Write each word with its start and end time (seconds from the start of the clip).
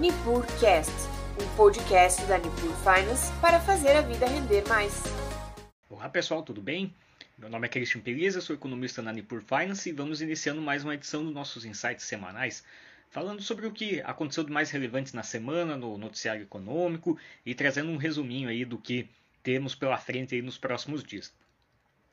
NipurCast, 0.00 0.90
um 1.38 1.56
podcast 1.56 2.24
da 2.24 2.38
Nipur 2.38 2.74
Finance 2.76 3.30
para 3.38 3.60
fazer 3.60 3.90
a 3.90 4.00
vida 4.00 4.26
render 4.26 4.66
mais. 4.66 5.02
Olá 5.90 6.08
pessoal, 6.08 6.42
tudo 6.42 6.62
bem? 6.62 6.94
Meu 7.36 7.50
nome 7.50 7.66
é 7.66 7.68
Christian 7.68 8.00
Peliza, 8.00 8.40
sou 8.40 8.56
economista 8.56 9.02
na 9.02 9.12
Nipur 9.12 9.42
Finance 9.42 9.90
e 9.90 9.92
vamos 9.92 10.22
iniciando 10.22 10.62
mais 10.62 10.84
uma 10.84 10.94
edição 10.94 11.22
dos 11.22 11.34
nossos 11.34 11.66
insights 11.66 12.06
semanais, 12.06 12.64
falando 13.10 13.42
sobre 13.42 13.66
o 13.66 13.70
que 13.70 14.00
aconteceu 14.00 14.42
de 14.42 14.50
mais 14.50 14.70
relevante 14.70 15.14
na 15.14 15.22
semana 15.22 15.76
no 15.76 15.98
noticiário 15.98 16.44
econômico 16.44 17.18
e 17.44 17.54
trazendo 17.54 17.90
um 17.90 17.98
resuminho 17.98 18.48
aí 18.48 18.64
do 18.64 18.78
que 18.78 19.06
temos 19.42 19.74
pela 19.74 19.98
frente 19.98 20.34
aí 20.34 20.40
nos 20.40 20.56
próximos 20.56 21.04
dias. 21.04 21.30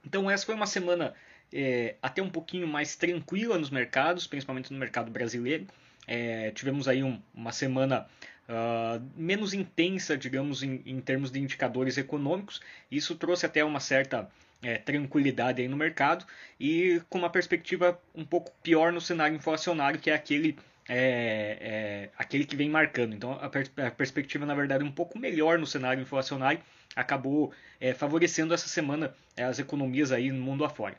Então 0.06 0.30
essa 0.30 0.46
foi 0.46 0.56
uma 0.56 0.68
semana 0.68 1.14
é, 1.54 1.96
até 2.02 2.22
um 2.22 2.30
pouquinho 2.30 2.68
mais 2.68 2.98
tranquila 2.98 3.58
nos 3.58 3.70
mercados, 3.70 4.28
principalmente 4.28 4.74
no 4.74 4.78
mercado 4.78 5.10
brasileiro. 5.10 5.66
É, 6.08 6.52
tivemos 6.52 6.88
aí 6.88 7.04
um, 7.04 7.22
uma 7.36 7.52
semana 7.52 8.08
uh, 8.48 9.04
menos 9.16 9.54
intensa, 9.54 10.18
digamos, 10.18 10.64
em, 10.64 10.82
em, 10.86 11.00
termos 11.02 11.30
de 11.32 11.40
indicadores 11.40 11.98
econômicos. 11.98 12.62
Isso 12.90 13.16
trouxe 13.16 13.46
até 13.46 13.64
uma 13.64 13.80
certa 13.80 14.30
é, 14.62 14.78
tranquilidade 14.78 15.62
aí 15.62 15.68
no 15.68 15.78
mercado 15.78 16.26
e 16.60 17.02
com 17.10 17.18
uma 17.20 17.30
perspectiva 17.30 18.00
um 18.16 18.26
pouco 18.26 18.52
pior 18.64 18.92
no 18.92 19.02
cenário 19.02 19.36
inflacionário, 19.36 20.00
que 20.00 20.10
é 20.10 20.14
aquele 20.14 20.58
é, 20.90 21.58
é, 21.60 22.10
aquele 22.18 22.46
que 22.46 22.56
vem 22.56 22.70
marcando. 22.70 23.14
Então, 23.14 23.34
a, 23.34 23.50
per 23.50 23.70
a, 23.78 23.92
perspectiva, 23.92 24.46
na 24.46 24.56
verdade, 24.56 24.84
um 24.84 24.92
pouco 24.92 25.20
melhor 25.20 25.60
no 25.60 25.68
cenário 25.68 26.02
inflacionário 26.02 26.62
acabou 26.96 27.52
é, 27.80 27.94
favorecendo 27.94 28.54
essa 28.54 28.68
semana 28.68 29.14
é, 29.36 29.44
as 29.44 29.60
economias 29.60 30.12
aí 30.12 30.32
no 30.32 30.42
mundo 30.42 30.64
afora. 30.64 30.96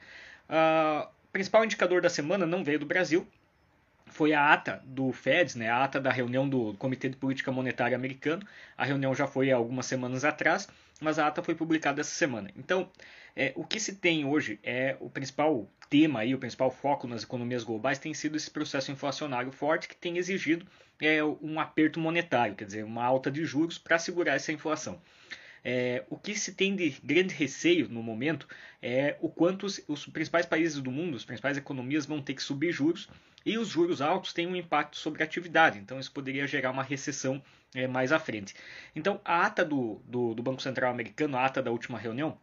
Uh, 0.48 1.08
principal 1.32 1.64
indicador 1.64 2.00
da 2.00 2.10
semana 2.10 2.46
não 2.46 2.62
veio 2.62 2.78
do 2.78 2.86
Brasil, 2.86 3.26
foi 4.10 4.32
a 4.32 4.52
ata 4.52 4.82
do 4.84 5.12
Fed, 5.12 5.56
né, 5.58 5.68
a 5.68 5.84
ata 5.84 6.00
da 6.00 6.10
reunião 6.10 6.48
do 6.48 6.74
Comitê 6.74 7.08
de 7.08 7.16
Política 7.16 7.52
Monetária 7.52 7.96
americano. 7.96 8.46
A 8.76 8.84
reunião 8.84 9.14
já 9.14 9.26
foi 9.26 9.50
há 9.50 9.56
algumas 9.56 9.86
semanas 9.86 10.24
atrás, 10.24 10.68
mas 11.00 11.18
a 11.18 11.26
ata 11.26 11.42
foi 11.42 11.54
publicada 11.54 12.00
essa 12.00 12.14
semana. 12.14 12.50
Então, 12.56 12.90
é, 13.36 13.52
o 13.54 13.64
que 13.64 13.78
se 13.78 13.96
tem 13.96 14.24
hoje 14.24 14.58
é 14.62 14.96
o 15.00 15.08
principal 15.08 15.68
tema 15.88 16.20
aí, 16.20 16.34
o 16.34 16.38
principal 16.38 16.70
foco 16.70 17.06
nas 17.06 17.22
economias 17.22 17.64
globais 17.64 17.98
tem 17.98 18.12
sido 18.12 18.36
esse 18.36 18.50
processo 18.50 18.90
inflacionário 18.90 19.52
forte 19.52 19.88
que 19.88 19.96
tem 19.96 20.18
exigido 20.18 20.66
é, 21.00 21.22
um 21.22 21.60
aperto 21.60 22.00
monetário, 22.00 22.54
quer 22.54 22.64
dizer, 22.64 22.84
uma 22.84 23.04
alta 23.04 23.30
de 23.30 23.44
juros 23.44 23.78
para 23.78 23.98
segurar 23.98 24.34
essa 24.34 24.52
inflação. 24.52 25.00
É, 25.64 26.04
o 26.08 26.16
que 26.16 26.34
se 26.34 26.54
tem 26.54 26.74
de 26.74 26.90
grande 27.02 27.34
receio 27.34 27.88
no 27.88 28.02
momento 28.02 28.46
é 28.80 29.16
o 29.20 29.28
quanto 29.28 29.66
os, 29.66 29.80
os, 29.88 30.06
principais 30.06 30.46
países 30.46 30.80
do 30.80 30.90
mundo, 30.90 31.16
as 31.16 31.24
principais 31.24 31.56
economias 31.56 32.06
vão 32.06 32.22
ter 32.22 32.34
que 32.34 32.42
subir 32.42 32.72
juros 32.72 33.08
e 33.48 33.56
os 33.56 33.68
juros 33.68 34.02
altos 34.02 34.34
têm 34.34 34.46
um 34.46 34.54
impacto 34.54 34.98
sobre 34.98 35.22
a 35.22 35.24
atividade, 35.24 35.78
então 35.78 35.98
isso 35.98 36.12
poderia 36.12 36.46
gerar 36.46 36.70
uma 36.70 36.82
recessão 36.82 37.42
é, 37.74 37.86
mais 37.86 38.12
à 38.12 38.18
frente. 38.18 38.54
Então 38.94 39.20
a 39.24 39.46
ata 39.46 39.64
do, 39.64 40.02
do, 40.04 40.34
do 40.34 40.42
Banco 40.42 40.60
Central 40.60 40.90
americano, 40.90 41.36
a 41.36 41.46
ata 41.46 41.62
da 41.62 41.70
última 41.70 41.98
reunião, 41.98 42.38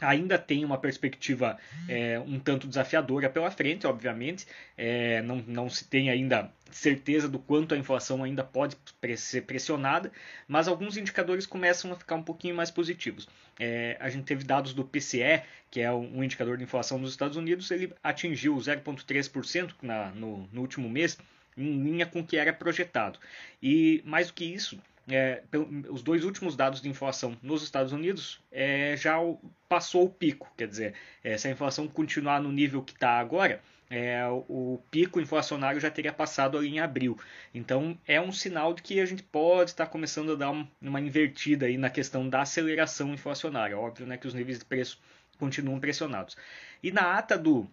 ainda 0.00 0.38
tem 0.38 0.64
uma 0.64 0.78
perspectiva 0.78 1.58
é, 1.88 2.18
um 2.20 2.38
tanto 2.38 2.66
desafiadora 2.66 3.28
pela 3.28 3.50
frente, 3.50 3.86
obviamente. 3.86 4.46
É, 4.76 5.22
não, 5.22 5.36
não 5.46 5.68
se 5.68 5.84
tem 5.84 6.10
ainda 6.10 6.50
certeza 6.70 7.28
do 7.28 7.38
quanto 7.38 7.74
a 7.74 7.78
inflação 7.78 8.22
ainda 8.22 8.44
pode 8.44 8.76
ser 9.16 9.42
pressionada, 9.42 10.12
mas 10.46 10.68
alguns 10.68 10.96
indicadores 10.96 11.46
começam 11.46 11.92
a 11.92 11.96
ficar 11.96 12.14
um 12.14 12.22
pouquinho 12.22 12.54
mais 12.54 12.70
positivos. 12.70 13.28
É, 13.58 13.96
a 14.00 14.08
gente 14.08 14.24
teve 14.24 14.44
dados 14.44 14.72
do 14.72 14.84
PCE, 14.84 15.42
que 15.70 15.80
é 15.80 15.92
um 15.92 16.22
indicador 16.22 16.56
de 16.56 16.64
inflação 16.64 16.98
nos 16.98 17.10
Estados 17.10 17.36
Unidos, 17.36 17.70
ele 17.70 17.92
atingiu 18.02 18.56
0,3% 18.56 19.72
no, 20.14 20.48
no 20.52 20.60
último 20.60 20.88
mês, 20.88 21.18
em 21.56 21.82
linha 21.82 22.06
com 22.06 22.20
o 22.20 22.26
que 22.26 22.36
era 22.36 22.52
projetado. 22.52 23.18
E 23.62 24.02
mais 24.04 24.28
do 24.28 24.34
que 24.34 24.44
isso, 24.44 24.80
é, 25.08 25.42
os 25.88 26.02
dois 26.02 26.24
últimos 26.24 26.56
dados 26.56 26.80
de 26.80 26.88
inflação 26.88 27.36
nos 27.42 27.62
Estados 27.62 27.92
Unidos 27.92 28.40
é, 28.50 28.96
já 28.96 29.16
passou 29.68 30.04
o 30.04 30.10
pico. 30.10 30.52
Quer 30.56 30.68
dizer, 30.68 30.94
é, 31.22 31.36
se 31.36 31.48
a 31.48 31.50
inflação 31.50 31.88
continuar 31.88 32.40
no 32.40 32.52
nível 32.52 32.82
que 32.82 32.92
está 32.92 33.18
agora, 33.18 33.60
é, 33.90 34.24
o 34.48 34.80
pico 34.90 35.20
inflacionário 35.20 35.80
já 35.80 35.90
teria 35.90 36.12
passado 36.12 36.56
ali 36.56 36.68
em 36.68 36.78
abril. 36.78 37.18
Então 37.52 37.98
é 38.06 38.20
um 38.20 38.30
sinal 38.30 38.72
de 38.72 38.82
que 38.82 39.00
a 39.00 39.06
gente 39.06 39.22
pode 39.22 39.70
estar 39.70 39.86
começando 39.86 40.32
a 40.32 40.36
dar 40.36 40.52
uma 40.80 41.00
invertida 41.00 41.66
aí 41.66 41.76
na 41.76 41.90
questão 41.90 42.28
da 42.28 42.42
aceleração 42.42 43.12
inflacionária. 43.12 43.76
Óbvio 43.76 44.06
né, 44.06 44.16
que 44.16 44.28
os 44.28 44.34
níveis 44.34 44.60
de 44.60 44.64
preço 44.64 45.00
continuam 45.38 45.80
pressionados. 45.80 46.36
E 46.82 46.92
na 46.92 47.18
ata 47.18 47.36
do, 47.36 47.68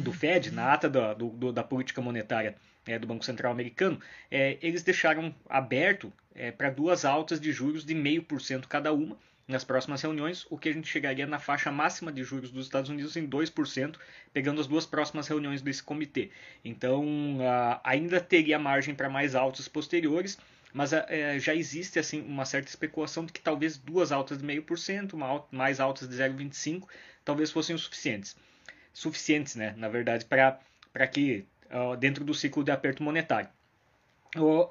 do 0.00 0.12
Fed, 0.12 0.50
na 0.50 0.72
ata 0.72 0.88
da, 0.88 1.14
do, 1.14 1.52
da 1.52 1.62
política 1.62 2.02
monetária 2.02 2.56
é, 2.86 2.98
do 2.98 3.06
Banco 3.06 3.24
Central 3.24 3.52
americano, 3.52 4.00
é, 4.30 4.56
eles 4.62 4.82
deixaram 4.82 5.34
aberto 5.48 6.12
é, 6.34 6.50
para 6.50 6.70
duas 6.70 7.04
altas 7.04 7.40
de 7.40 7.52
juros 7.52 7.84
de 7.84 7.94
0,5% 7.94 8.66
cada 8.66 8.92
uma 8.92 9.18
nas 9.48 9.62
próximas 9.62 10.02
reuniões, 10.02 10.44
o 10.50 10.58
que 10.58 10.68
a 10.68 10.72
gente 10.72 10.88
chegaria 10.88 11.26
na 11.26 11.38
faixa 11.38 11.70
máxima 11.70 12.10
de 12.12 12.24
juros 12.24 12.50
dos 12.50 12.66
Estados 12.66 12.90
Unidos 12.90 13.16
em 13.16 13.28
2%, 13.28 13.96
pegando 14.32 14.60
as 14.60 14.66
duas 14.66 14.84
próximas 14.84 15.28
reuniões 15.28 15.62
desse 15.62 15.82
comitê. 15.82 16.30
Então, 16.64 17.38
ainda 17.84 18.20
teria 18.20 18.58
margem 18.58 18.92
para 18.92 19.08
mais 19.08 19.36
altas 19.36 19.68
posteriores, 19.68 20.36
mas 20.72 20.92
é, 20.92 21.38
já 21.38 21.54
existe 21.54 21.98
assim 21.98 22.20
uma 22.22 22.44
certa 22.44 22.68
especulação 22.68 23.24
de 23.24 23.32
que 23.32 23.40
talvez 23.40 23.78
duas 23.78 24.10
altas 24.10 24.38
de 24.38 24.44
0,5%, 24.44 25.46
mais 25.52 25.78
altas 25.78 26.08
de 26.08 26.16
0,25%, 26.16 26.82
talvez 27.24 27.52
fossem 27.52 27.74
os 27.76 27.82
suficientes. 27.82 28.36
Suficientes, 28.92 29.54
né, 29.54 29.74
na 29.76 29.88
verdade, 29.88 30.24
para 30.24 31.06
que 31.06 31.46
dentro 31.98 32.24
do 32.24 32.34
ciclo 32.34 32.62
de 32.64 32.70
aperto 32.70 33.02
monetário. 33.02 33.48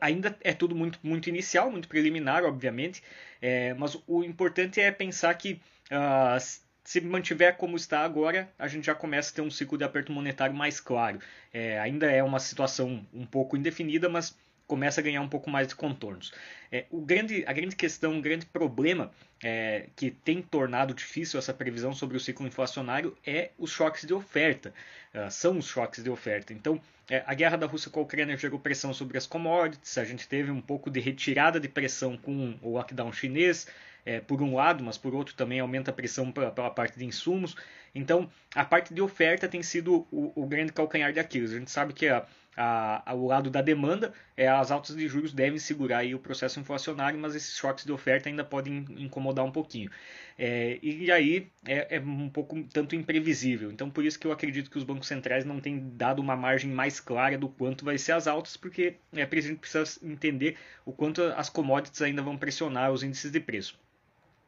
Ainda 0.02 0.38
é 0.42 0.54
tudo 0.54 0.76
muito, 0.76 1.00
muito 1.02 1.28
inicial, 1.30 1.72
muito 1.72 1.88
preliminar, 1.88 2.44
obviamente, 2.44 3.02
é, 3.42 3.74
mas 3.74 3.98
o 4.08 4.24
importante 4.24 4.80
é 4.80 4.92
pensar 4.92 5.34
que 5.36 5.60
uh, 5.92 6.40
se 6.86 7.02
mantiver 7.02 7.58
como 7.58 7.76
está 7.76 8.02
agora, 8.02 8.48
a 8.60 8.68
gente 8.68 8.86
já 8.86 8.94
começa 8.94 9.32
a 9.32 9.36
ter 9.36 9.42
um 9.42 9.50
ciclo 9.50 9.78
de 9.78 9.84
aperto 9.84 10.12
monetário 10.12 10.56
mais 10.56 10.80
claro. 10.80 11.20
É, 11.52 11.80
ainda 11.80 12.06
é 12.12 12.24
uma 12.24 12.40
situação 12.40 13.06
um 13.12 13.26
pouco 13.26 13.58
indefinida, 13.58 14.08
mas 14.08 14.38
começa 14.68 15.02
a 15.02 15.04
ganhar 15.04 15.22
um 15.22 15.28
pouco 15.28 15.50
mais 15.50 15.68
de 15.68 15.76
contornos. 15.76 16.32
É, 16.76 16.86
o 16.92 17.00
grande, 17.00 17.46
a 17.48 17.54
grande 17.54 17.74
questão, 17.74 18.20
o 18.20 18.22
grande 18.22 18.46
problema 18.46 19.10
é, 19.42 19.88
que 19.96 20.12
tem 20.12 20.42
tornado 20.42 20.94
difícil 20.94 21.40
essa 21.40 21.54
previsão 21.54 21.94
sobre 21.94 22.18
o 22.18 22.20
ciclo 22.20 22.46
inflacionário 22.46 23.18
é 23.26 23.52
os 23.58 23.72
choques 23.72 24.04
de 24.04 24.14
oferta. 24.14 24.74
Uh, 25.14 25.32
são 25.32 25.58
os 25.58 25.68
choques 25.68 26.04
de 26.04 26.10
oferta. 26.10 26.52
Então, 26.52 26.82
é, 27.10 27.24
a 27.26 27.34
guerra 27.34 27.56
da 27.56 27.66
Rússia 27.66 27.90
com 27.90 28.02
a 28.02 28.04
Ucrânia 28.04 28.36
gerou 28.36 28.60
pressão 28.60 28.94
sobre 28.94 29.18
as 29.18 29.26
commodities, 29.26 29.98
a 29.98 30.04
gente 30.04 30.28
teve 30.28 30.52
um 30.52 30.60
pouco 30.60 30.92
de 30.92 31.00
retirada 31.00 31.62
de 31.62 31.70
pressão 31.70 32.18
com 32.18 32.60
o 32.62 32.74
lockdown 32.74 33.14
chinês, 33.14 33.68
é, 34.06 34.20
por 34.20 34.42
um 34.42 34.56
lado, 34.56 34.84
mas 34.84 34.98
por 34.98 35.16
outro 35.16 35.34
também 35.34 35.62
aumenta 35.62 35.92
a 35.92 35.94
pressão 35.94 36.30
pela, 36.30 36.52
parte 36.52 37.00
de 37.00 37.06
insumos. 37.06 37.56
Então, 37.94 38.30
a 38.54 38.66
parte 38.66 38.94
de 38.94 39.02
oferta 39.02 39.48
tem 39.48 39.64
sido 39.64 40.06
o, 40.12 40.34
o 40.36 40.46
grande 40.46 40.74
calcanhar 40.74 41.14
de 41.14 41.22
Aquiles. 41.22 41.54
A 41.54 41.58
gente 41.58 41.72
sabe 41.72 41.94
que 41.94 42.10
a, 42.10 42.26
a, 42.56 43.14
o 43.14 43.28
lado 43.28 43.50
da 43.50 43.62
demanda, 43.62 44.14
é, 44.38 44.48
as 44.48 44.72
altas 44.72 44.96
de 44.96 45.08
juros 45.08 45.34
devem 45.34 45.60
segurar 45.60 46.00
aí 46.00 46.16
o 46.16 46.20
processo 46.20 46.60
inflacionário, 46.66 47.18
mas 47.20 47.36
esses 47.36 47.56
choques 47.56 47.86
de 47.86 47.92
oferta 47.92 48.28
ainda 48.28 48.44
podem 48.44 48.86
incomodar 48.98 49.46
um 49.46 49.52
pouquinho. 49.52 49.90
É, 50.38 50.80
e 50.82 51.10
aí 51.12 51.50
é, 51.66 51.96
é, 51.98 52.00
um 52.00 52.30
pouco 52.30 52.62
tanto 52.74 52.96
imprevisível. 52.96 53.72
Então, 53.72 53.90
por 53.90 54.04
isso 54.04 54.20
que 54.20 54.28
eu 54.28 54.32
acredito 54.32 54.70
que 54.70 54.78
os 54.78 54.84
bancos 54.84 55.08
centrais 55.08 55.46
não 55.46 55.60
têm 55.62 55.92
dado 55.96 56.22
uma 56.22 56.36
margem 56.36 56.70
mais 56.70 57.00
clara 57.00 57.38
do 57.38 57.48
quanto 57.48 57.86
vai 57.86 57.98
ser 57.98 58.12
as 58.14 58.28
altas, 58.28 58.58
porque 58.58 58.96
é, 59.14 59.24
a 59.24 59.42
gente 59.42 59.60
precisa 59.60 60.00
entender 60.04 60.58
o 60.86 60.92
quanto 60.92 61.22
as 61.22 61.50
commodities 61.50 62.02
ainda 62.02 62.22
vão 62.22 62.38
pressionar 62.38 62.92
os 62.92 63.04
índices 63.04 63.32
de 63.32 63.40
preço. 63.40 63.80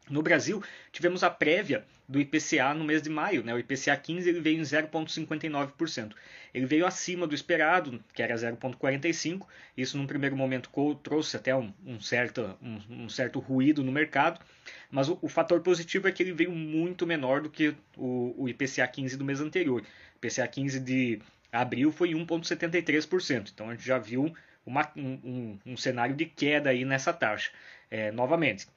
No 0.09 0.21
Brasil, 0.21 0.63
tivemos 0.91 1.23
a 1.23 1.29
prévia 1.29 1.85
do 2.07 2.19
IPCA 2.19 2.73
no 2.73 2.85
mês 2.85 3.01
de 3.01 3.09
maio. 3.09 3.43
Né? 3.43 3.53
O 3.53 3.59
IPCA 3.59 3.95
15 3.97 4.29
ele 4.29 4.39
veio 4.39 4.59
em 4.59 4.61
0,59%. 4.61 6.13
Ele 6.53 6.65
veio 6.65 6.85
acima 6.85 7.27
do 7.27 7.35
esperado, 7.35 8.03
que 8.13 8.23
era 8.23 8.33
0,45%. 8.33 9.45
Isso, 9.75 9.97
num 9.97 10.07
primeiro 10.07 10.35
momento, 10.35 10.69
trouxe 11.03 11.35
até 11.35 11.55
um, 11.55 11.73
um 11.85 11.99
certo, 11.99 12.57
um, 12.61 13.03
um, 13.03 13.09
certo 13.09 13.39
ruído 13.39 13.83
no 13.83 13.91
mercado. 13.91 14.39
Mas 14.89 15.09
o, 15.09 15.19
o, 15.21 15.27
fator 15.27 15.61
positivo 15.61 16.07
é 16.07 16.11
que 16.11 16.23
ele 16.23 16.31
veio 16.31 16.51
muito 16.51 17.05
menor 17.05 17.41
do 17.41 17.49
que 17.49 17.75
o, 17.95 18.33
o 18.37 18.49
IPCA 18.49 18.87
15 18.87 19.17
do 19.17 19.25
mês 19.25 19.41
anterior. 19.41 19.81
O 19.81 20.25
IPCA 20.25 20.47
15 20.47 20.79
de 20.79 21.19
abril 21.51 21.91
foi 21.91 22.11
1,73%. 22.11 23.51
Então, 23.53 23.69
a 23.69 23.73
gente 23.73 23.85
já 23.85 23.97
viu 23.97 24.33
uma, 24.65 24.89
um, 24.95 25.57
um, 25.65 25.77
cenário 25.77 26.15
de 26.15 26.25
queda 26.25 26.69
aí 26.69 26.83
nessa 26.83 27.13
taxa. 27.13 27.51
É, 27.89 28.11
novamente, 28.11 28.67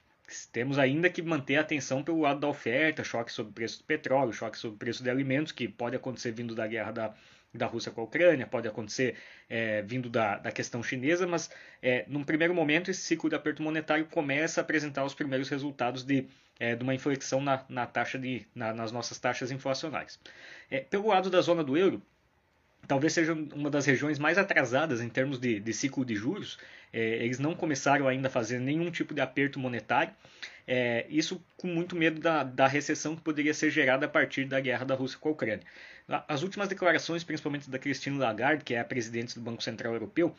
temos 0.51 0.77
ainda 0.79 1.09
que 1.09 1.21
manter 1.21 1.57
a 1.57 1.61
atenção 1.61 2.03
pelo 2.03 2.21
lado 2.21 2.39
da 2.39 2.47
oferta, 2.47 3.03
choque 3.03 3.31
sobre 3.31 3.51
o 3.51 3.53
preço 3.53 3.79
do 3.79 3.85
petróleo, 3.85 4.33
choque 4.33 4.57
sobre 4.57 4.75
o 4.75 4.79
preço 4.79 5.03
de 5.03 5.09
alimentos, 5.09 5.51
que 5.51 5.67
pode 5.67 5.95
acontecer 5.95 6.31
vindo 6.31 6.55
da 6.55 6.67
guerra 6.67 6.91
da, 6.91 7.13
da 7.53 7.65
Rússia 7.65 7.91
com 7.91 8.01
a 8.01 8.03
Ucrânia, 8.03 8.47
pode 8.47 8.67
acontecer 8.67 9.15
é, 9.49 9.81
vindo 9.81 10.09
da, 10.09 10.37
da 10.37 10.51
questão 10.51 10.81
chinesa, 10.81 11.27
mas 11.27 11.49
é, 11.81 12.05
num 12.07 12.23
primeiro 12.23 12.53
momento 12.53 12.89
esse 12.89 13.01
ciclo 13.01 13.29
de 13.29 13.35
aperto 13.35 13.61
monetário 13.61 14.05
começa 14.05 14.61
a 14.61 14.63
apresentar 14.63 15.03
os 15.03 15.13
primeiros 15.13 15.49
resultados 15.49 16.03
de, 16.03 16.27
é, 16.59 16.75
de 16.75 16.83
uma 16.83 16.95
inflexão 16.95 17.41
na, 17.41 17.65
na 17.67 17.85
taxa 17.85 18.17
de, 18.17 18.45
na, 18.55 18.73
nas 18.73 18.91
nossas 18.91 19.19
taxas 19.19 19.51
inflacionárias. 19.51 20.19
É, 20.69 20.79
pelo 20.79 21.07
lado 21.07 21.29
da 21.29 21.41
zona 21.41 21.63
do 21.63 21.77
euro, 21.77 22.01
talvez 22.91 23.13
seja 23.13 23.31
uma 23.31 23.69
das 23.69 23.85
regiões 23.85 24.19
mais 24.19 24.37
atrasadas 24.37 24.99
em 24.99 25.07
termos 25.07 25.39
de, 25.39 25.61
de 25.61 25.73
ciclo 25.73 26.03
de 26.03 26.13
juros. 26.13 26.59
É, 26.91 27.23
eles 27.23 27.39
não 27.39 27.55
começaram 27.55 28.05
ainda 28.05 28.27
a 28.27 28.29
fazer 28.29 28.59
nenhum 28.59 28.91
tipo 28.91 29.13
de 29.13 29.21
aperto 29.21 29.57
monetário. 29.57 30.13
É, 30.67 31.05
isso 31.09 31.43
com 31.57 31.67
muito 31.67 31.95
medo 31.95 32.19
da, 32.19 32.43
da 32.43 32.67
recessão 32.67 33.15
que 33.15 33.21
poderia 33.21 33.53
ser 33.53 33.69
gerada 33.69 34.05
a 34.05 34.09
partir 34.09 34.45
da 34.45 34.59
guerra 34.59 34.85
da 34.85 34.95
Rússia 34.95 35.17
com 35.19 35.29
a 35.29 35.31
Ucrânia. 35.31 35.65
As 36.27 36.43
últimas 36.43 36.67
declarações, 36.67 37.23
principalmente 37.23 37.69
da 37.69 37.79
Christine 37.79 38.17
Lagarde, 38.17 38.63
que 38.63 38.73
é 38.73 38.79
a 38.79 38.85
presidente 38.85 39.35
do 39.35 39.41
Banco 39.41 39.63
Central 39.63 39.93
Europeu, 39.93 40.35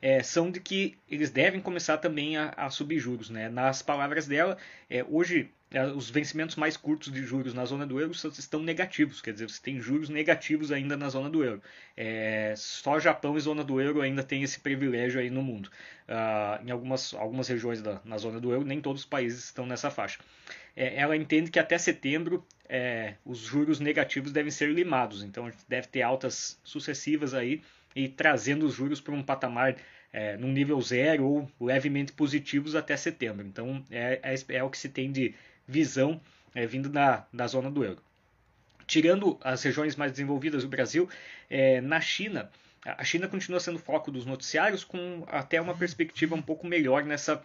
é, 0.00 0.22
são 0.22 0.50
de 0.50 0.60
que 0.60 0.96
eles 1.10 1.30
devem 1.30 1.60
começar 1.60 1.98
também 1.98 2.36
a, 2.36 2.50
a 2.56 2.70
subir 2.70 2.98
juros. 2.98 3.28
Né? 3.28 3.48
Nas 3.48 3.82
palavras 3.82 4.26
dela, 4.26 4.56
é, 4.88 5.04
hoje 5.04 5.50
é, 5.70 5.84
os 5.84 6.08
vencimentos 6.08 6.54
mais 6.54 6.76
curtos 6.76 7.12
de 7.12 7.24
juros 7.24 7.52
na 7.52 7.64
zona 7.64 7.84
do 7.84 8.00
euro 8.00 8.12
estão 8.12 8.62
negativos, 8.62 9.20
quer 9.20 9.32
dizer, 9.32 9.48
você 9.50 9.60
tem 9.60 9.80
juros 9.80 10.08
negativos 10.08 10.70
ainda 10.70 10.96
na 10.96 11.08
zona 11.08 11.28
do 11.28 11.42
euro. 11.42 11.60
É, 11.96 12.54
só 12.56 13.00
Japão 13.00 13.36
e 13.36 13.40
zona 13.40 13.64
do 13.64 13.80
euro 13.80 14.00
ainda 14.00 14.22
tem 14.22 14.44
esse 14.44 14.60
privilégio 14.60 15.18
aí 15.18 15.28
no 15.28 15.42
mundo. 15.42 15.68
Uh, 16.08 16.64
em 16.64 16.70
algumas, 16.70 17.14
algumas 17.14 17.48
regiões 17.48 17.82
da, 17.82 18.00
na 18.04 18.16
zona 18.16 18.38
do 18.38 18.52
euro, 18.52 18.64
nem 18.64 18.80
todos 18.80 19.02
os 19.02 19.06
países 19.06 19.44
estão 19.44 19.66
nessa 19.66 19.90
faixa. 19.90 20.20
É, 20.76 20.94
ela 21.00 21.16
entende 21.16 21.50
que 21.50 21.58
até 21.58 21.76
setembro 21.78 22.46
é, 22.68 23.14
os 23.24 23.38
juros 23.38 23.80
negativos 23.80 24.30
devem 24.30 24.50
ser 24.50 24.70
limados, 24.70 25.24
então 25.24 25.46
a 25.46 25.50
gente 25.50 25.64
deve 25.68 25.88
ter 25.88 26.02
altas 26.02 26.60
sucessivas 26.62 27.34
aí 27.34 27.62
e 27.94 28.08
trazendo 28.08 28.66
os 28.66 28.74
juros 28.74 29.00
para 29.00 29.14
um 29.14 29.22
patamar 29.22 29.74
é, 30.12 30.36
num 30.36 30.52
nível 30.52 30.80
zero 30.80 31.24
ou 31.24 31.50
levemente 31.60 32.12
positivos 32.12 32.76
até 32.76 32.96
setembro. 32.96 33.46
Então 33.46 33.82
é, 33.90 34.20
é, 34.22 34.56
é 34.56 34.62
o 34.62 34.70
que 34.70 34.78
se 34.78 34.88
tem 34.88 35.10
de 35.10 35.34
visão 35.66 36.20
é, 36.54 36.66
vindo 36.66 36.88
da, 36.88 37.26
da 37.32 37.46
zona 37.46 37.70
do 37.70 37.84
euro. 37.84 38.02
Tirando 38.86 39.38
as 39.42 39.62
regiões 39.62 39.96
mais 39.96 40.12
desenvolvidas 40.12 40.62
do 40.62 40.68
Brasil, 40.68 41.08
é, 41.50 41.80
na 41.80 42.00
China, 42.00 42.50
a 42.96 43.04
China 43.04 43.28
continua 43.28 43.60
sendo 43.60 43.78
foco 43.78 44.10
dos 44.10 44.24
noticiários 44.24 44.84
com 44.84 45.24
até 45.28 45.60
uma 45.60 45.74
perspectiva 45.74 46.34
um 46.34 46.42
pouco 46.42 46.66
melhor 46.66 47.04
nessa, 47.04 47.42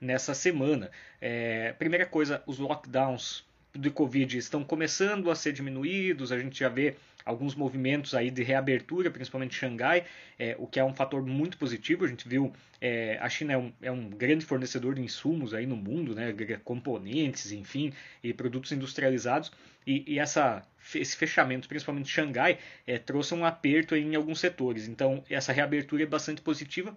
nessa 0.00 0.34
semana. 0.34 0.90
É, 1.20 1.72
primeira 1.72 2.06
coisa, 2.06 2.42
os 2.46 2.58
lockdowns 2.58 3.44
de 3.74 3.90
Covid 3.90 4.38
estão 4.38 4.62
começando 4.62 5.30
a 5.30 5.34
ser 5.34 5.52
diminuídos, 5.52 6.30
a 6.30 6.38
gente 6.38 6.58
já 6.58 6.68
vê 6.68 6.96
alguns 7.24 7.54
movimentos 7.54 8.14
aí 8.14 8.30
de 8.30 8.42
reabertura, 8.42 9.10
principalmente 9.10 9.54
Xangai, 9.54 10.04
é, 10.38 10.54
o 10.58 10.66
que 10.66 10.78
é 10.78 10.84
um 10.84 10.94
fator 10.94 11.24
muito 11.24 11.56
positivo. 11.56 12.04
A 12.04 12.08
gente 12.08 12.28
viu 12.28 12.52
é, 12.80 13.18
a 13.20 13.28
China 13.28 13.52
é 13.52 13.58
um, 13.58 13.72
é 13.80 13.90
um, 13.90 14.10
grande 14.10 14.44
fornecedor 14.44 14.94
de 14.94 15.02
insumos 15.02 15.54
aí 15.54 15.66
no 15.66 15.76
mundo, 15.76 16.14
né, 16.14 16.34
componentes, 16.62 17.52
enfim, 17.52 17.92
e 18.22 18.32
produtos 18.32 18.72
industrializados. 18.72 19.50
E, 19.86 20.04
e 20.06 20.18
essa, 20.18 20.62
esse 20.94 21.16
fechamento, 21.16 21.68
principalmente 21.68 22.08
Xangai, 22.08 22.58
é, 22.86 22.98
trouxe 22.98 23.34
um 23.34 23.44
aperto 23.44 23.96
em 23.96 24.14
alguns 24.14 24.40
setores. 24.40 24.88
Então 24.88 25.24
essa 25.28 25.52
reabertura 25.52 26.02
é 26.02 26.06
bastante 26.06 26.42
positiva 26.42 26.96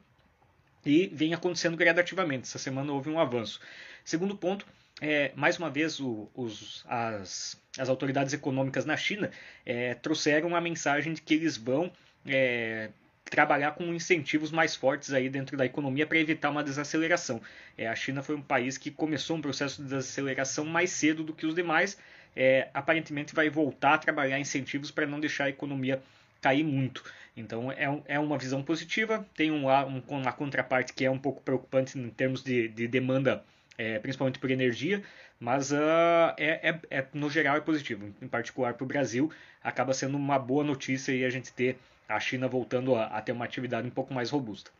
e 0.85 1.07
vem 1.07 1.33
acontecendo 1.33 1.77
gradativamente. 1.77 2.44
Essa 2.44 2.59
semana 2.59 2.91
houve 2.91 3.09
um 3.09 3.19
avanço. 3.19 3.59
Segundo 4.03 4.35
ponto, 4.38 4.65
é, 5.01 5.31
mais 5.35 5.57
uma 5.57 5.69
vez, 5.69 5.99
o, 5.99 6.29
os, 6.33 6.83
as, 6.88 7.61
as, 7.77 7.88
autoridades 7.88 8.33
econômicas 8.33 8.85
na 8.85 8.97
China 8.97 9.29
é, 9.65 9.94
trouxeram 9.94 10.55
a 10.55 10.61
mensagem 10.61 11.13
de 11.13 11.21
que 11.21 11.35
eles 11.35 11.55
vão 11.55 11.91
é, 12.25 12.89
trabalhar 13.25 13.71
com 13.71 13.83
incentivos 13.94 14.51
mais 14.51 14.75
fortes 14.75 15.13
aí 15.13 15.29
dentro 15.29 15.55
da 15.55 15.65
economia 15.65 16.07
para 16.07 16.17
evitar 16.17 16.49
uma 16.49 16.63
desaceleração. 16.63 17.41
É, 17.77 17.88
a 17.88 17.95
China 17.95 18.23
foi 18.23 18.35
um 18.35 18.41
país 18.41 18.77
que 18.77 18.89
começou 18.89 19.38
um 19.38 19.41
processo 19.41 19.77
de 19.77 19.89
desaceleração 19.89 20.65
mais 20.65 20.89
cedo 20.89 21.23
do 21.23 21.33
que 21.33 21.45
os 21.45 21.53
demais. 21.53 21.97
É, 22.35 22.69
aparentemente 22.73 23.35
vai 23.35 23.50
voltar 23.50 23.95
a 23.95 23.97
trabalhar 23.97 24.39
incentivos 24.39 24.89
para 24.89 25.05
não 25.05 25.19
deixar 25.19 25.45
a 25.45 25.50
economia 25.50 26.01
cair 26.41 26.63
muito. 26.63 27.03
Então 27.35 27.71
é, 27.71 28.01
é 28.07 28.19
uma 28.19 28.38
visão 28.38 28.63
positiva. 28.63 29.27
Tem 29.35 29.51
um, 29.51 29.67
um, 29.69 30.03
uma 30.07 30.31
contraparte 30.31 30.93
que 30.93 31.05
é 31.05 31.11
um 31.11 31.19
pouco 31.19 31.41
preocupante 31.41 32.00
em 32.00 32.09
termos 32.09 32.43
de, 32.43 32.67
de 32.67 32.88
demanda 32.88 33.43
é, 33.77 34.00
principalmente 34.00 34.39
por 34.39 34.50
energia, 34.50 35.03
mas 35.39 35.71
uh, 35.71 36.33
é, 36.38 36.69
é, 36.69 36.79
é, 36.89 37.06
no 37.13 37.29
geral 37.29 37.56
é 37.57 37.62
positivo. 37.62 38.13
Em 38.21 38.27
particular 38.27 38.74
para 38.74 38.83
o 38.83 38.88
Brasil, 38.88 39.31
acaba 39.63 39.94
sendo 39.94 40.18
uma 40.18 40.39
boa 40.39 40.63
notícia 40.63 41.12
e 41.12 41.24
a 41.24 41.29
gente 41.29 41.53
ter 41.53 41.77
a 42.09 42.19
China 42.19 42.47
voltando 42.47 42.95
a, 42.95 43.06
a 43.06 43.21
ter 43.21 43.31
uma 43.31 43.45
atividade 43.45 43.88
um 43.88 43.91
pouco 43.91 44.13
mais 44.13 44.29
robusta. 44.29 44.71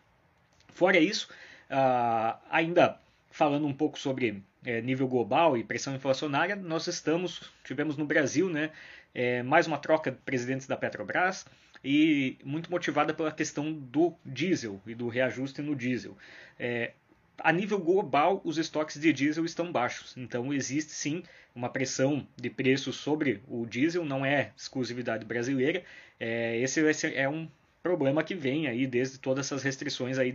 Fora 0.70 0.98
isso, 0.98 1.30
uh, 1.70 2.38
ainda 2.50 3.00
falando 3.30 3.68
um 3.68 3.74
pouco 3.74 4.00
sobre 4.00 4.42
é, 4.66 4.82
nível 4.82 5.08
global 5.08 5.58
e 5.58 5.64
pressão 5.64 5.96
inflacionária, 5.96 6.56
nós 6.56 6.88
estamos, 6.88 7.52
tivemos 7.64 7.96
no 7.98 8.06
Brasil, 8.06 8.50
né, 8.50 8.72
é, 9.14 9.44
mais 9.44 9.68
uma 9.68 9.78
troca 9.78 10.12
de 10.12 10.18
presidentes 10.18 10.68
da 10.68 10.76
Petrobras 10.76 11.46
e 11.84 12.38
muito 12.44 12.70
motivada 12.72 13.14
pela 13.14 13.32
questão 13.32 13.72
do 13.72 14.14
diesel 14.26 14.82
e 14.88 14.96
do 14.96 15.08
reajuste 15.08 15.62
no 15.62 15.76
diesel. 15.76 16.18
É, 16.60 16.92
a 17.40 17.52
nível 17.52 17.80
global, 17.80 18.42
os 18.44 18.58
estoques 18.58 19.00
de 19.00 19.14
diesel 19.14 19.46
estão 19.46 19.72
baixos. 19.72 20.16
Então, 20.18 20.54
existe 20.54 20.92
sim 20.92 21.24
uma 21.56 21.70
pressão 21.70 22.28
de 22.36 22.50
preço 22.50 22.92
sobre 22.94 23.42
o 23.48 23.66
diesel, 23.66 24.06
não 24.06 24.26
é 24.26 24.52
exclusividade 24.56 25.26
brasileira. 25.26 25.84
É, 26.20 26.58
esse 26.60 26.82
é 27.16 27.30
um 27.30 27.48
problema 27.82 28.24
que 28.24 28.36
vem 28.36 28.68
aí 28.68 28.86
desde 28.86 29.18
todas 29.18 29.46
essas 29.46 29.64
restrições 29.64 30.18
aí 30.18 30.34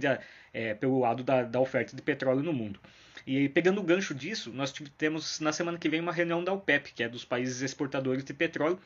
é, 0.53 0.75
pelo 0.75 1.01
lado 1.01 1.23
da, 1.23 1.43
da, 1.43 1.61
oferta 1.61 1.95
de 1.95 2.03
petróleo 2.03 2.43
no 2.43 2.53
mundo. 2.53 2.81
E 3.27 3.49
pegando 3.49 3.81
o 3.81 3.85
gancho 3.85 4.15
disso, 4.15 4.51
nós 4.53 4.73
temos 4.97 5.39
na 5.39 5.53
semana 5.53 5.79
que 5.79 5.89
vem 5.89 6.01
uma 6.01 6.13
reunião 6.13 6.43
da 6.43 6.53
OPEP, 6.53 6.93
que 6.93 7.03
é 7.03 7.09
dos 7.09 7.25
países 7.25 7.61
exportadores 7.61 8.25
de 8.25 8.33
petróleo, 8.33 8.81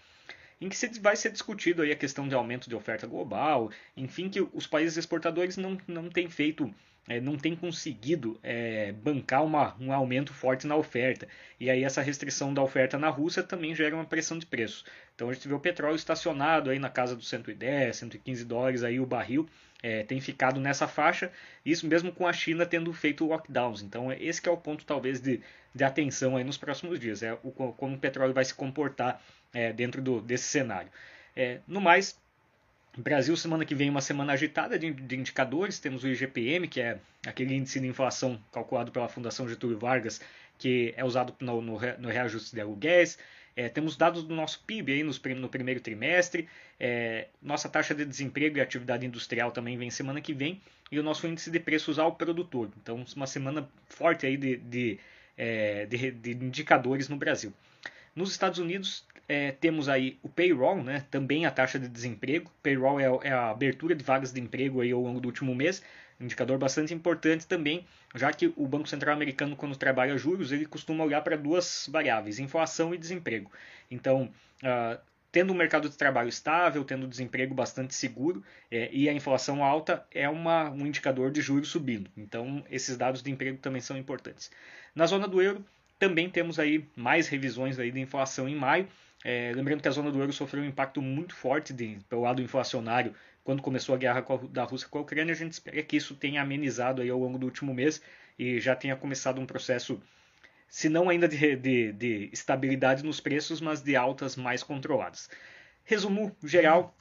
em 0.60 0.68
que 0.68 1.00
vai 1.00 1.16
ser 1.16 1.30
discutido 1.30 1.82
aí 1.82 1.92
a 1.92 1.96
questão 1.96 2.28
de 2.28 2.34
aumento 2.34 2.68
de 2.68 2.74
oferta 2.74 3.06
global, 3.06 3.70
enfim, 3.96 4.28
que 4.28 4.40
os 4.40 4.66
países 4.66 4.96
exportadores 4.96 5.56
não, 5.56 5.78
não 5.86 6.08
têm 6.08 6.28
feito 6.30 6.72
é, 7.08 7.20
não 7.20 7.36
tem 7.36 7.54
conseguido 7.54 8.38
é, 8.42 8.92
bancar 8.92 9.44
uma, 9.44 9.76
um 9.78 9.92
aumento 9.92 10.32
forte 10.32 10.66
na 10.66 10.74
oferta. 10.76 11.28
E 11.58 11.70
aí 11.70 11.84
essa 11.84 12.02
restrição 12.02 12.52
da 12.52 12.62
oferta 12.62 12.98
na 12.98 13.08
Rússia 13.08 13.42
também 13.42 13.74
gera 13.74 13.94
uma 13.94 14.04
pressão 14.04 14.38
de 14.38 14.46
preço. 14.46 14.84
Então 15.14 15.30
a 15.30 15.32
gente 15.32 15.46
vê 15.46 15.54
o 15.54 15.60
petróleo 15.60 15.96
estacionado 15.96 16.70
aí 16.70 16.78
na 16.78 16.90
casa 16.90 17.14
dos 17.14 17.28
110, 17.28 17.96
115 17.96 18.44
dólares 18.44 18.82
aí 18.82 18.98
o 18.98 19.06
barril. 19.06 19.48
É, 19.82 20.02
tem 20.02 20.20
ficado 20.20 20.58
nessa 20.58 20.88
faixa, 20.88 21.30
isso 21.64 21.86
mesmo 21.86 22.10
com 22.10 22.26
a 22.26 22.32
China 22.32 22.64
tendo 22.64 22.92
feito 22.92 23.26
lockdowns. 23.26 23.82
Então, 23.82 24.10
esse 24.10 24.46
é 24.48 24.50
o 24.50 24.56
ponto, 24.56 24.84
talvez, 24.86 25.20
de, 25.20 25.42
de 25.72 25.84
atenção 25.84 26.36
aí 26.36 26.42
nos 26.42 26.56
próximos 26.56 26.98
dias, 26.98 27.22
é 27.22 27.34
o, 27.42 27.52
como 27.52 27.94
o 27.94 27.98
petróleo 27.98 28.32
vai 28.32 28.44
se 28.44 28.54
comportar 28.54 29.22
é, 29.56 29.72
dentro 29.72 30.02
do, 30.02 30.20
desse 30.20 30.44
cenário. 30.44 30.90
É, 31.34 31.60
no 31.66 31.80
mais, 31.80 32.20
Brasil, 32.94 33.34
semana 33.36 33.64
que 33.64 33.74
vem, 33.74 33.88
uma 33.88 34.02
semana 34.02 34.34
agitada 34.34 34.78
de, 34.78 34.92
de, 34.92 35.16
indicadores. 35.16 35.78
Temos 35.78 36.04
o 36.04 36.08
IGPM, 36.08 36.68
que 36.68 36.78
é 36.78 36.98
aquele 37.26 37.54
índice 37.54 37.80
de 37.80 37.86
inflação 37.86 38.38
calculado 38.52 38.92
pela 38.92 39.08
Fundação 39.08 39.48
Getúlio 39.48 39.78
Vargas, 39.78 40.20
que 40.58 40.92
é 40.94 41.02
usado 41.02 41.34
no, 41.40 41.62
no, 41.62 41.78
no 41.98 42.08
reajuste 42.08 42.54
de 42.54 42.60
aluguéis. 42.60 43.18
É, 43.56 43.70
temos 43.70 43.96
dados 43.96 44.22
do 44.22 44.34
nosso 44.34 44.62
PIB 44.66 44.92
aí 44.92 45.02
nos, 45.02 45.18
no 45.18 45.48
primeiro 45.48 45.80
trimestre. 45.80 46.46
É, 46.78 47.28
nossa 47.40 47.66
taxa 47.66 47.94
de 47.94 48.04
desemprego 48.04 48.58
e 48.58 48.60
atividade 48.60 49.06
industrial 49.06 49.50
também 49.52 49.78
vem 49.78 49.90
semana 49.90 50.20
que 50.20 50.34
vem. 50.34 50.60
E 50.92 50.98
o 50.98 51.02
nosso 51.02 51.26
índice 51.26 51.50
de 51.50 51.58
preços 51.58 51.98
ao 51.98 52.14
produtor. 52.14 52.70
Então, 52.82 53.02
uma 53.16 53.26
semana 53.26 53.66
forte 53.88 54.26
aí 54.26 54.36
de, 54.36 54.56
de, 54.58 54.98
é, 55.36 55.86
de, 55.86 56.10
de 56.10 56.30
indicadores 56.32 57.08
no 57.08 57.16
Brasil. 57.16 57.54
Nos 58.14 58.30
Estados 58.30 58.58
Unidos, 58.58 59.04
é, 59.28 59.52
temos 59.52 59.88
aí 59.88 60.18
o 60.22 60.28
payroll, 60.28 60.82
né, 60.82 61.04
também 61.10 61.46
a 61.46 61.50
taxa 61.50 61.78
de 61.78 61.88
desemprego. 61.88 62.50
Payroll 62.62 63.00
é, 63.00 63.28
é, 63.28 63.32
a 63.32 63.50
abertura 63.50 63.94
de 63.94 64.04
vagas 64.04 64.32
de 64.32 64.40
emprego 64.40 64.80
aí 64.80 64.92
ao 64.92 65.00
longo 65.00 65.20
do 65.20 65.26
último 65.26 65.54
mês, 65.54 65.82
indicador 66.20 66.58
bastante 66.58 66.94
importante 66.94 67.46
também, 67.46 67.84
já 68.14 68.32
que 68.32 68.52
o 68.56 68.66
Banco 68.66 68.88
Central 68.88 69.14
americano, 69.14 69.56
quando 69.56 69.76
trabalha 69.76 70.16
juros, 70.16 70.52
ele 70.52 70.64
costuma 70.64 71.04
olhar 71.04 71.22
para 71.22 71.36
duas 71.36 71.88
variáveis, 71.90 72.38
inflação 72.38 72.94
e 72.94 72.98
desemprego. 72.98 73.50
Então, 73.90 74.30
uh, 74.62 74.98
tendo 75.30 75.52
um 75.52 75.56
mercado 75.56 75.88
de 75.90 75.96
trabalho 75.98 76.28
estável, 76.28 76.82
tendo 76.84 77.06
desemprego 77.06 77.54
bastante 77.54 77.94
seguro 77.94 78.42
é, 78.70 78.88
e 78.90 79.08
a 79.08 79.12
inflação 79.12 79.62
alta, 79.62 80.06
é 80.10 80.26
uma, 80.28 80.70
um 80.70 80.86
indicador 80.86 81.30
de 81.30 81.42
juros 81.42 81.68
subindo. 81.68 82.10
Então, 82.16 82.64
esses 82.70 82.96
dados 82.96 83.22
de 83.22 83.30
emprego 83.30 83.58
também 83.58 83.82
são 83.82 83.98
importantes. 83.98 84.50
Na 84.94 85.04
zona 85.04 85.28
do 85.28 85.42
euro, 85.42 85.62
também 85.98 86.30
temos 86.30 86.58
aí 86.58 86.86
mais 86.96 87.28
revisões 87.28 87.78
aí 87.78 87.90
de 87.90 88.00
inflação 88.00 88.48
em 88.48 88.54
maio, 88.54 88.88
é, 89.28 89.50
lembrando 89.52 89.82
que 89.82 89.88
a 89.88 89.90
zona 89.90 90.12
do 90.12 90.20
euro 90.20 90.32
sofreu 90.32 90.62
um 90.62 90.66
impacto 90.66 91.02
muito 91.02 91.34
forte 91.34 91.72
de, 91.72 91.98
pelo 92.08 92.22
lado 92.22 92.40
inflacionário 92.40 93.12
quando 93.42 93.60
começou 93.60 93.92
a 93.92 93.98
guerra 93.98 94.24
da 94.50 94.62
Rússia 94.62 94.86
com 94.88 94.98
a 94.98 95.00
Ucrânia. 95.00 95.34
A 95.34 95.36
gente 95.36 95.50
espera 95.50 95.82
que 95.82 95.96
isso 95.96 96.14
tenha 96.14 96.40
amenizado 96.40 97.02
aí 97.02 97.10
ao 97.10 97.18
longo 97.18 97.36
do 97.36 97.44
último 97.44 97.74
mês 97.74 98.00
e 98.38 98.60
já 98.60 98.76
tenha 98.76 98.94
começado 98.94 99.40
um 99.40 99.44
processo, 99.44 100.00
se 100.68 100.88
não 100.88 101.08
ainda 101.08 101.26
de, 101.26 101.56
de, 101.56 101.92
de 101.92 102.30
estabilidade 102.32 103.04
nos 103.04 103.18
preços, 103.18 103.60
mas 103.60 103.82
de 103.82 103.96
altas 103.96 104.36
mais 104.36 104.62
controladas. 104.62 105.28
Resumo 105.82 106.36
geral, 106.44 106.96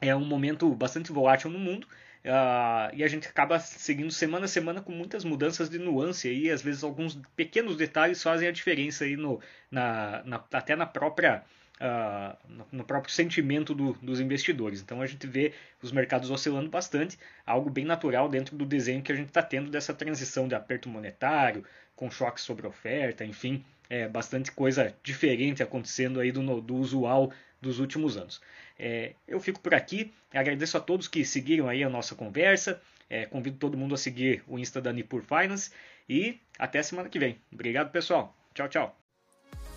é 0.00 0.16
um 0.16 0.24
momento 0.24 0.74
bastante 0.74 1.12
volátil 1.12 1.50
no 1.50 1.58
mundo. 1.58 1.86
Uh, 2.24 2.94
e 2.94 3.02
a 3.02 3.08
gente 3.08 3.26
acaba 3.26 3.58
seguindo 3.58 4.10
semana 4.10 4.44
a 4.44 4.48
semana 4.48 4.82
com 4.82 4.92
muitas 4.92 5.24
mudanças 5.24 5.70
de 5.70 5.78
nuance 5.78 6.30
e 6.30 6.50
às 6.50 6.60
vezes 6.60 6.84
alguns 6.84 7.18
pequenos 7.34 7.78
detalhes 7.78 8.22
fazem 8.22 8.46
a 8.46 8.52
diferença 8.52 9.04
aí 9.04 9.16
no, 9.16 9.40
na, 9.70 10.22
na, 10.24 10.44
até 10.52 10.76
na 10.76 10.84
própria 10.84 11.42
uh, 11.80 12.36
no 12.70 12.84
próprio 12.84 13.12
sentimento 13.12 13.74
do, 13.74 13.94
dos 13.94 14.20
investidores. 14.20 14.80
Então 14.80 15.00
a 15.00 15.06
gente 15.06 15.26
vê 15.26 15.52
os 15.82 15.90
mercados 15.90 16.30
oscilando 16.30 16.68
bastante, 16.68 17.18
algo 17.46 17.70
bem 17.70 17.84
natural 17.84 18.28
dentro 18.28 18.56
do 18.56 18.66
desenho 18.66 19.02
que 19.02 19.12
a 19.12 19.16
gente 19.16 19.28
está 19.28 19.42
tendo 19.42 19.70
dessa 19.70 19.94
transição 19.94 20.46
de 20.46 20.54
aperto 20.54 20.88
monetário, 20.88 21.64
com 21.96 22.10
choque 22.10 22.40
sobre 22.40 22.66
oferta, 22.66 23.24
enfim, 23.24 23.64
é, 23.88 24.06
bastante 24.06 24.52
coisa 24.52 24.94
diferente 25.02 25.62
acontecendo 25.62 26.20
aí 26.20 26.30
do, 26.30 26.60
do 26.60 26.76
usual 26.76 27.32
dos 27.60 27.78
últimos 27.78 28.16
anos. 28.16 28.40
É, 28.82 29.12
eu 29.28 29.38
fico 29.38 29.60
por 29.60 29.74
aqui, 29.74 30.10
agradeço 30.32 30.74
a 30.74 30.80
todos 30.80 31.06
que 31.06 31.22
seguiram 31.22 31.68
aí 31.68 31.84
a 31.84 31.90
nossa 31.90 32.14
conversa, 32.14 32.80
é, 33.10 33.26
convido 33.26 33.58
todo 33.58 33.76
mundo 33.76 33.94
a 33.94 33.98
seguir 33.98 34.42
o 34.48 34.58
Insta 34.58 34.80
da 34.80 34.90
Nipur 34.90 35.22
Finance 35.22 35.70
e 36.08 36.40
até 36.58 36.82
semana 36.82 37.10
que 37.10 37.18
vem. 37.18 37.38
Obrigado, 37.52 37.90
pessoal. 37.90 38.34
Tchau, 38.54 38.70
tchau. 38.70 38.96